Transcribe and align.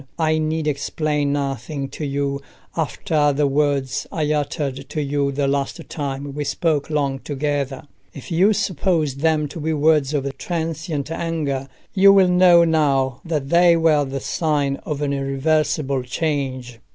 I 0.17 0.39
need 0.39 0.65
explain 0.65 1.33
nothing 1.33 1.87
to 1.89 2.03
you 2.03 2.41
after 2.75 3.31
the 3.33 3.45
words 3.45 4.07
I 4.11 4.33
uttered 4.33 4.89
to 4.89 4.99
you 4.99 5.31
the 5.31 5.47
last 5.47 5.79
time 5.89 6.33
we 6.33 6.43
spoke 6.43 6.89
long 6.89 7.19
together. 7.19 7.83
If 8.11 8.31
you 8.31 8.51
supposed 8.51 9.19
them 9.19 9.47
to 9.49 9.59
be 9.59 9.73
words 9.73 10.15
of 10.15 10.35
transient 10.39 11.11
anger, 11.11 11.67
you 11.93 12.11
will 12.11 12.29
know 12.29 12.63
now 12.63 13.21
that 13.25 13.49
they 13.49 13.77
were 13.77 14.03
the 14.03 14.19
sign 14.21 14.77
of 14.77 15.03
an 15.03 15.13
irreversible 15.13 16.01
change. 16.01 16.79